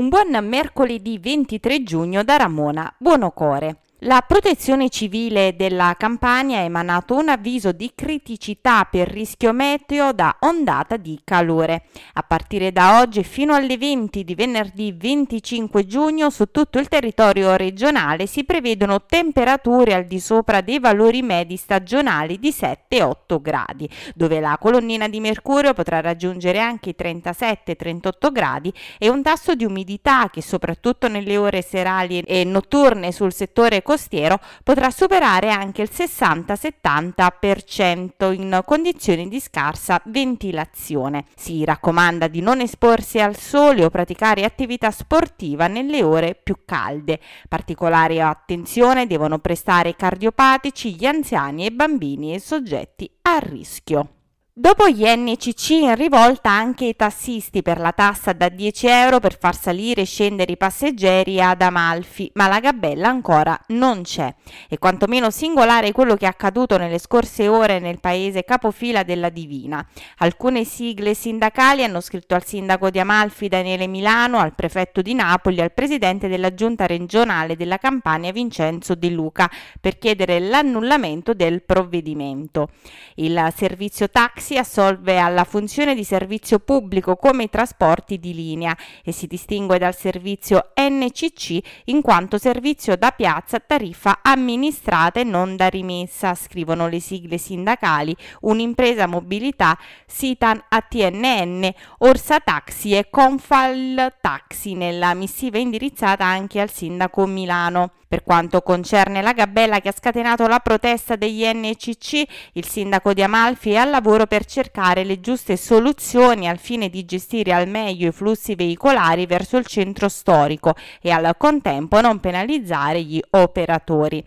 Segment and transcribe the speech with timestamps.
[0.00, 3.89] Un buon mercoledì 23 giugno da Ramona Buonocore.
[4.04, 10.38] La Protezione Civile della Campania ha emanato un avviso di criticità per rischio meteo da
[10.40, 11.82] ondata di calore.
[12.14, 17.56] A partire da oggi fino alle 20 di venerdì 25 giugno su tutto il territorio
[17.56, 24.40] regionale si prevedono temperature al di sopra dei valori medi stagionali di 7-8 gradi, dove
[24.40, 30.30] la colonnina di mercurio potrà raggiungere anche i 37-38 gradi e un tasso di umidità
[30.30, 38.32] che soprattutto nelle ore serali e notturne sul settore costiero potrà superare anche il 60-70%
[38.32, 41.24] in condizioni di scarsa ventilazione.
[41.34, 47.18] Si raccomanda di non esporsi al sole o praticare attività sportiva nelle ore più calde.
[47.48, 54.19] Particolare attenzione devono prestare cardiopatici, gli anziani e bambini e soggetti a rischio.
[54.60, 59.38] Dopo gli NCC in rivolta anche i tassisti per la tassa da 10 euro per
[59.38, 64.34] far salire e scendere i passeggeri ad Amalfi, ma la gabella ancora non c'è.
[64.68, 69.82] È quantomeno singolare quello che è accaduto nelle scorse ore nel paese capofila della Divina.
[70.18, 75.62] Alcune sigle sindacali hanno scritto al sindaco di Amalfi Daniele Milano, al prefetto di Napoli,
[75.62, 82.68] al presidente della giunta regionale della Campania Vincenzo De Luca per chiedere l'annullamento del provvedimento.
[83.14, 88.76] Il servizio taxi si assolve alla funzione di servizio pubblico come i trasporti di linea
[89.04, 95.54] e si distingue dal servizio NCC in quanto servizio da piazza tariffa amministrata e non
[95.54, 104.74] da rimessa, scrivono le sigle sindacali, un'impresa mobilità, Sitan ATNN, Orsa Taxi e Confal Taxi
[104.74, 107.92] nella missiva indirizzata anche al sindaco Milano.
[108.10, 113.22] Per quanto concerne la gabella che ha scatenato la protesta degli NCC, il sindaco di
[113.22, 118.06] Amalfi è al lavoro per cercare le giuste soluzioni al fine di gestire al meglio
[118.06, 124.24] i flussi veicolari verso il centro storico e al contempo non penalizzare gli operatori.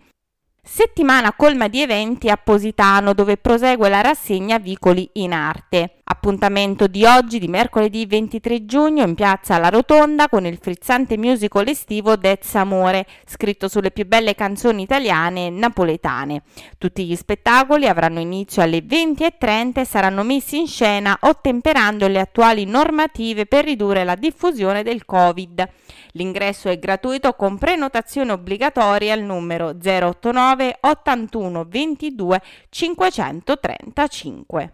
[0.62, 6.02] Settimana colma di eventi a Positano dove prosegue la rassegna Vicoli in arte.
[6.06, 11.66] Appuntamento di oggi, di mercoledì 23 giugno, in piazza La Rotonda con il frizzante musical
[11.66, 16.42] estivo Dez Amore, scritto sulle più belle canzoni italiane e napoletane.
[16.76, 22.66] Tutti gli spettacoli avranno inizio alle 20.30 e saranno messi in scena ottemperando le attuali
[22.66, 25.66] normative per ridurre la diffusione del Covid.
[26.12, 34.72] L'ingresso è gratuito con prenotazione obbligatoria al numero 089 81 22 535.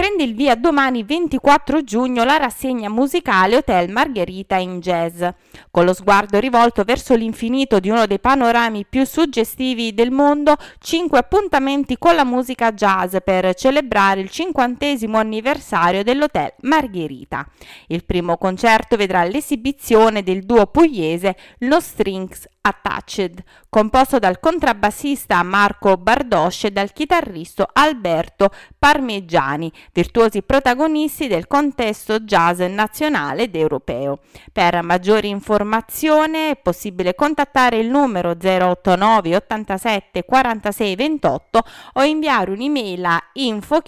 [0.00, 5.22] Prende il via domani 24 giugno la rassegna musicale Hotel Margherita in jazz,
[5.70, 11.18] con lo sguardo rivolto verso l'infinito di uno dei panorami più suggestivi del mondo, cinque
[11.18, 17.46] appuntamenti con la musica jazz per celebrare il cinquantesimo anniversario dell'Hotel Margherita.
[17.88, 25.96] Il primo concerto vedrà l'esibizione del duo pugliese Lo Strings Attached, composto dal contrabbassista Marco
[25.96, 34.18] Bardosce e dal chitarrista Alberto Parmigiani, virtuosi protagonisti del contesto jazz nazionale ed europeo.
[34.52, 41.62] Per maggiori informazioni è possibile contattare il numero 089 87 46 28
[41.94, 43.80] o inviare un'email a info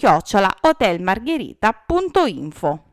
[0.61, 2.92] hotelmargherita.info.